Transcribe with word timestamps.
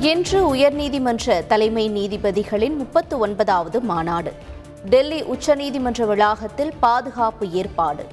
இன்று 0.00 0.54
உயர்நீதிமன்ற 0.54 1.46
தலைமை 1.46 1.90
நீதிபதிகளின் 1.90 2.76
முப்பத்து 2.76 3.18
ஒன்பதாவது 3.18 3.80
மாநாடு. 3.80 4.32
டெல்லி 4.84 5.22
உச்சநீதிமன்ற 5.22 6.06
வளாகத்தில் 6.06 6.72
பாதுகாப்பு 6.80 7.50
ஏற்பாடு. 7.50 8.06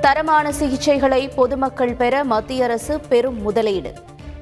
தரமான 0.00 0.50
சிகிச்சைகளை 0.50 1.30
பொதுமக்கள் 1.34 1.94
பெற 1.94 2.24
மத்திய 2.24 2.64
அரசு 2.64 3.00
பெரும் 3.00 3.42
முதலீடு. 3.42 3.92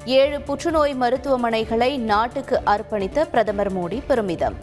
ஏழு 0.04 0.40
புற்றுநோய் 0.40 0.94
மருத்துவமனைகளை 0.94 1.98
நாட்டுக்கு 1.98 2.60
அர்ப்பணித்த 2.66 3.24
பிரதமர் 3.24 3.74
மோடி 3.76 4.02
பெருமிதம். 4.06 4.54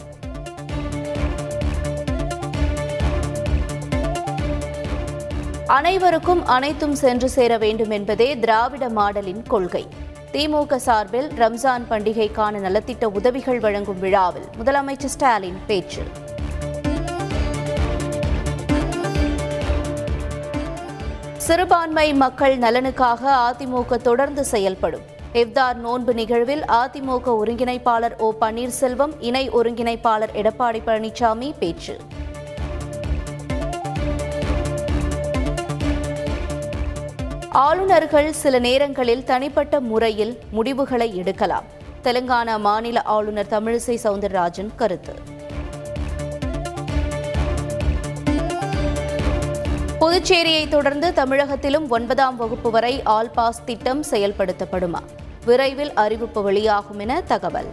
அனைவருக்கும் 5.66 6.46
அனைத்தும் 6.46 6.94
சென்று 6.94 7.28
சேர 7.28 7.58
வேண்டும் 7.58 7.90
என்பதே 7.90 8.38
திராவிட 8.38 8.88
மாடலின் 8.88 9.42
கொள்கை. 9.42 9.86
திமுக 10.32 10.76
சார்பில் 10.76 11.28
ரம்ஜான் 11.28 11.84
பண்டிகைக்கான 11.90 12.60
நலத்திட்ட 12.60 13.04
உதவிகள் 13.04 13.60
வழங்கும் 13.60 13.98
விழாவில் 13.98 14.44
முதலமைச்சர் 14.58 15.14
ஸ்டாலின் 15.14 15.58
பேச்சு. 15.66 16.02
சிறுபான்மை 21.36 22.14
மக்கள் 22.14 22.58
நலனுக்காக 22.58 23.52
அதிமுக 23.52 23.96
தொடர்ந்து 23.96 24.44
செயல்படும். 24.44 25.02
இவ்தார் 25.32 25.76
நோன்பு 25.76 26.14
நிகழ்வில் 26.14 26.62
அதிமுக 26.62 27.26
ஒருங்கிணைப்பாளர் 27.26 28.16
ஓ 28.18 28.32
பன்னீர்செல்வம் 28.40 29.12
இணை 29.18 29.50
ஒருங்கிணைப்பாளர் 29.50 30.34
எடப்பாடி 30.34 30.80
பழனிசாமி 30.86 31.54
பேச்சு. 31.58 31.98
ஆளுநர்கள் 37.62 38.32
சில 38.32 38.58
நேரங்களில் 38.58 39.24
தனிப்பட்ட 39.24 39.80
முறையில் 39.80 40.38
முடிவுகளை 40.50 41.16
எடுக்கலாம். 41.16 41.66
தெலுங்கானா 42.04 42.58
மாநில 42.58 43.02
ஆளுநர் 43.02 43.50
தமிழிசை 43.50 43.96
சவுந்தரராஜன் 44.04 44.70
கருத்து. 44.76 45.14
புதுச்சேரியை 50.00 50.68
தொடர்ந்து 50.68 51.10
தமிழகத்திலும் 51.10 51.88
ஒன்பதாம் 51.88 52.36
வகுப்பு 52.36 52.70
வரை 52.70 53.02
ஆல் 53.02 53.30
பாஸ் 53.30 53.64
திட்டம் 53.64 54.02
செயல்படுத்தப்படுமா? 54.10 55.02
விரைவில் 55.44 55.92
அறிவிப்பு 55.92 56.42
வெளியாகும் 56.42 56.98
என 56.98 57.20
தகவல். 57.20 57.70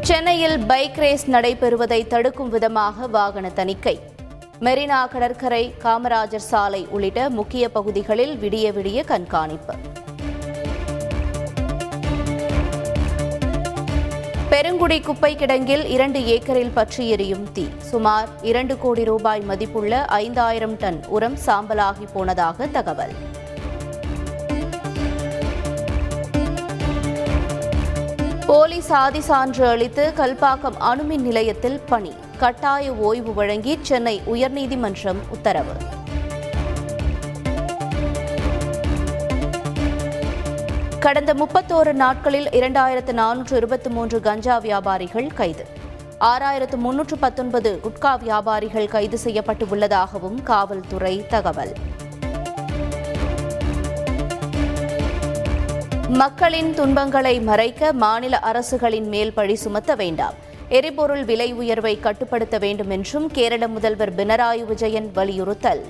சென்னையில் 0.00 0.58
பைக் 0.58 0.96
ரேஸ் 0.96 1.30
நடைபெறுவதை 1.30 2.06
தடுக்கும் 2.06 2.48
விதமாக 2.48 3.06
வாகன 3.06 3.48
தணிக்கை. 3.50 4.12
மெரினா 4.64 5.08
கடற்கரை 5.08 5.74
காமராஜர் 5.82 6.44
சாலை 6.50 6.86
உள்ளிட்ட 6.90 7.30
முக்கிய 7.30 7.68
பகுதிகளில் 7.68 8.36
விடிய 8.36 8.66
விடிய 8.72 9.04
கண்காணிப்பு. 9.04 9.74
பெருங்குடி 14.48 15.00
குப்பை 15.00 15.36
கிடங்கில் 15.36 15.84
இரண்டு 15.84 16.26
ஏக்கரில் 16.26 16.70
பற்றி 16.74 17.08
எரியும் 17.08 17.52
தீ. 17.52 17.66
சுமார் 17.78 18.28
இரண்டு 18.42 18.78
கோடி 18.78 19.04
ரூபாய் 19.04 19.40
மதிப்புள்ள 19.40 20.04
ஐந்தாயிரம் 20.04 20.76
டன் 20.76 21.00
உரம் 21.08 21.38
சாம்பலாகி 21.46 22.06
போனதாக 22.12 22.66
தகவல். 22.66 23.12
போலி 28.54 28.80
சாதி 28.80 29.20
சான்று 29.20 29.68
அளித்து 29.68 30.12
கல்பாக்கம் 30.16 30.76
அணுமின் 30.80 31.20
நிலையத்தில் 31.20 31.80
பணி. 31.86 32.12
கட்டாய 32.38 32.92
ஓய்வு 32.92 33.34
வழங்கி 33.34 33.78
சென்னை 33.82 34.22
உயர்நீதிமன்றம் 34.26 35.20
உத்தரவு. 35.28 35.72
கடந்த 40.98 41.34
முப்பத்தோரு 41.34 41.92
நாட்களில் 41.92 42.48
இரண்டாயிரத்து 42.48 43.12
நானூற்று 43.12 43.52
இருபத்தி 43.52 43.90
மூன்று 43.90 44.20
கஞ்சா 44.20 44.58
வியாபாரிகள் 44.58 45.34
கைது. 45.34 45.66
ஆறாயிரத்து 46.20 46.76
முன்னூற்று 46.76 47.16
பத்தொன்பது 47.16 47.80
குட்கா 47.82 48.18
வியாபாரிகள் 48.18 48.88
கைது 48.88 49.18
செய்யப்பட்டு 49.18 49.66
உள்ளதாகவும் 49.68 50.42
காவல்துறை 50.42 51.26
தகவல். 51.26 51.72
மக்களின் 56.08 56.74
துன்பங்களை 56.74 57.40
மறைக்க 57.40 57.92
மாநில 57.92 58.38
அரசுகளின் 58.38 59.08
மேல் 59.08 59.32
பழி 59.32 59.54
சுமத்த 59.54 59.94
வேண்டாம். 59.94 60.34
எரிபொருள் 60.68 61.24
விலை 61.24 61.52
உயர்வை 61.52 62.00
கட்டுப்படுத்த 62.00 62.58
வேண்டும் 62.58 62.90
என்றும் 62.90 63.30
கேரள 63.30 63.68
முதல்வர் 63.68 64.14
பினராயி 64.14 64.64
விஜயன் 64.64 65.10
வலியுறுத்தல். 65.14 65.84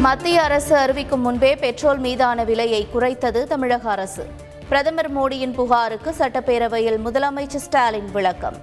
மத்திய 0.00 0.42
அரசு 0.42 0.76
அறிவிக்கும் 0.76 1.20
முன்பே 1.20 1.56
பெட்ரோல் 1.56 1.98
மீதான 1.98 2.44
விலையை 2.44 2.86
குறைத்தது 2.94 3.44
தமிழக 3.44 3.90
அரசு. 3.90 4.26
பிரதமர் 4.68 5.18
மோடியின் 5.18 5.52
புகாருக்கு 5.52 6.14
சட்டப்பேரவையில் 6.18 6.98
முதலமைச்சர் 7.04 7.56
ஸ்டாலின் 7.56 8.10
விளக்கம். 8.12 8.56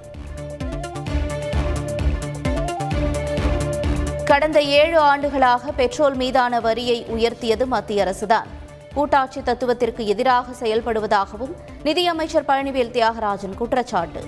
கடந்த 4.29 4.61
ஏழு 4.61 4.99
ஆண்டுகளாக 4.99 5.71
பெட்ரோல் 5.71 6.15
மீதான 6.15 6.59
வரியை 6.59 7.05
உயர்த்தியது 7.05 7.65
மத்திய 7.65 8.03
அரசுதான். 8.03 8.47
கூட்டாட்சி 8.93 9.43
தத்துவத்திற்கு 9.43 10.07
எதிராக 10.07 10.51
செயல்படுவதாகவும் 10.59 11.53
நிதியமைச்சர் 11.83 12.45
பழனிவேல் 12.47 12.91
தியாகராஜன் 12.91 13.55
குற்றச்சாட்டு. 13.57 14.21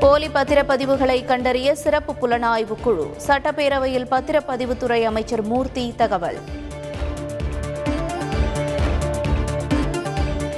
போலி 0.00 0.28
பத்திரப்பதிவுகளை 0.28 1.24
கண்டறிய 1.24 1.74
சிறப்பு 1.74 2.14
புலனாய்வு 2.20 2.80
குழு 2.80 3.16
சட்டப்பேரவையில் 3.26 4.10
பத்திரப்பதிவுத்துறை 4.10 5.02
அமைச்சர் 5.02 5.42
மூர்த்தி 5.42 5.94
தகவல். 5.96 6.38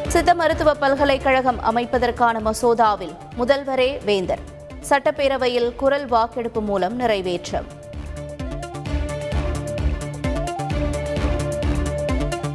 சித்த 0.09 0.35
மருத்துவ 0.35 0.75
பல்கலைக்கழகம் 0.75 1.61
அமைப்பதற்கான 1.71 2.51
மசோதாவில் 2.51 3.17
முதல்வரே 3.39 4.05
வேந்தர். 4.05 4.52
சட்டப்பேரவையில் 4.89 5.75
குரல் 5.75 6.07
வாக்கெடுப்பு 6.07 6.61
மூலம் 6.61 7.01
நிறைவேற்றம். 7.01 7.67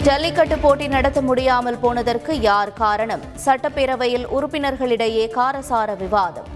ஜல்லிக்கட்டு 0.04 0.58
போட்டி 0.58 0.88
நடத்த 0.88 1.22
முடியாமல் 1.22 1.78
போனதற்கு 1.78 2.40
யார் 2.40 2.74
காரணம்? 2.74 3.22
சட்டப்பேரவையில் 3.46 4.26
உறுப்பினர்களிடையே 4.26 5.30
காரசார 5.30 5.98
விவாதம். 5.98 6.56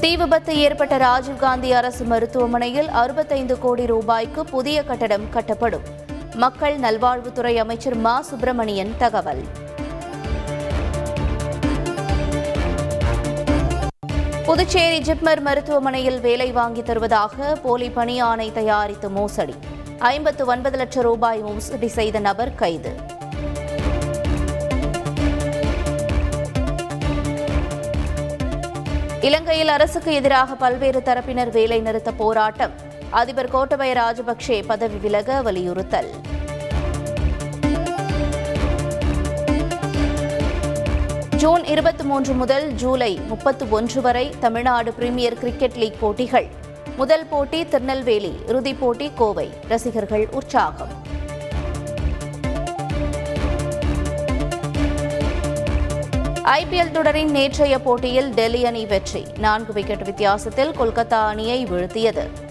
தீ 0.00 0.16
விபத்து 0.16 0.56
ஏற்பட்ட 0.56 0.96
ராஜீவ்காந்தி 0.96 1.70
அரசு 1.70 2.04
மருத்துவமனையில் 2.04 2.88
அறுபத்தைந்து 2.88 3.58
கோடி 3.58 3.86
ரூபாய்க்கு 3.86 4.44
புதிய 4.44 4.84
கட்டடம் 4.84 5.24
கட்டப்படும். 5.34 5.82
மக்கள் 6.34 6.78
நல்வாழ்வுத்துறை 6.78 7.56
அமைச்சர் 7.56 7.96
மா. 7.96 8.20
சுப்பிரமணியன் 8.20 8.94
தகவல். 8.98 9.44
புதுச்சேரி 14.46 14.98
ஜிப்மர் 14.98 15.40
மருத்துவமனையில் 15.40 16.20
வேலை 16.20 16.52
வாங்கி 16.52 16.82
தருவதாக 16.82 17.54
போலி 17.62 17.88
பணியாணை 17.88 18.52
தயாரித்து 18.52 19.08
மோசடி. 19.10 19.54
ஐம்பத்து 19.98 20.46
ஒன்பது 20.46 20.76
லட்சம் 20.76 21.02
ரூபாய் 21.02 21.40
மோசடி 21.40 21.88
செய்த 21.88 22.18
நபர் 22.18 22.54
கைது. 22.54 22.92
இலங்கையில் 29.20 29.68
அரசுக்கு 29.68 30.12
எதிராக 30.12 30.54
பல்வேறு 30.54 31.00
தரப்பினர் 31.00 31.50
வேலை 31.50 31.80
நிறுத்த 31.80 32.12
போராட்டம். 32.12 32.74
அதிபர் 33.10 33.52
கோட்டபய 33.54 33.92
ராஜபக்சே 34.02 34.62
பதவி 34.66 34.96
விலக 34.96 35.42
வலியுறுத்தல். 35.42 36.12
ஜூன் 41.46 41.64
இருபத்தி 41.64 42.04
மூன்று 42.04 42.32
முதல் 42.32 42.72
ஜூலை 42.72 43.20
முப்பத்து 43.28 43.70
ஒன்று 43.70 44.00
வரை 44.00 44.34
தமிழ்நாடு 44.40 44.92
பிரீமியர் 44.92 45.38
கிரிக்கெட் 45.38 45.74
லீக் 45.74 46.00
போட்டிகள். 46.00 46.46
முதல் 46.96 47.26
போட்டி 47.26 47.66
திருநெல்வேலி 47.66 48.40
இறுதிப் 48.46 48.80
போட்டி 48.80 49.10
கோவை. 49.14 49.52
ரசிகர்கள் 49.68 50.28
உற்சாகம். 50.30 50.88
ஐபிஎல் 56.44 56.90
தொடரின் 56.90 57.30
நேற்றைய 57.30 57.80
போட்டியில் 57.80 58.30
டெல்லி 58.30 58.64
அணி 58.64 58.86
வெற்றி. 58.86 59.24
நான்கு 59.38 59.72
விக்கெட் 59.72 60.04
வித்தியாசத்தில் 60.04 60.70
கொல்கத்தா 60.70 61.26
அணியை 61.26 61.66
வீழ்த்தியது. 61.66 62.45